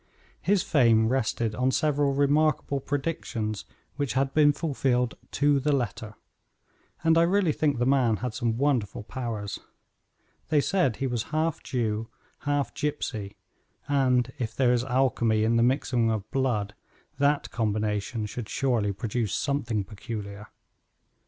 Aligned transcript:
His 0.41 0.63
fame 0.63 1.09
rested 1.09 1.53
on 1.53 1.69
several 1.69 2.11
remarkable 2.15 2.79
predictions 2.79 3.65
which 3.97 4.13
had 4.13 4.33
been 4.33 4.51
fulfilled 4.51 5.15
to 5.33 5.59
the 5.59 5.71
letter, 5.71 6.15
and 7.03 7.19
I 7.19 7.21
really 7.21 7.51
think 7.51 7.77
the 7.77 7.85
man 7.85 8.15
had 8.17 8.33
some 8.33 8.57
wonderful 8.57 9.03
powers. 9.03 9.59
They 10.49 10.59
said 10.59 10.95
he 10.95 11.05
was 11.05 11.25
half 11.29 11.61
Jew, 11.61 12.07
half 12.39 12.73
gypsy, 12.73 13.35
and, 13.87 14.33
if 14.39 14.55
there 14.55 14.73
is 14.73 14.83
alchemy 14.83 15.43
in 15.43 15.55
the 15.57 15.61
mixing 15.61 16.09
of 16.09 16.27
blood, 16.31 16.73
that 17.19 17.51
combination 17.51 18.25
should 18.25 18.49
surely 18.49 18.91
produce 18.91 19.35
something 19.35 19.83
peculiar. 19.83 20.47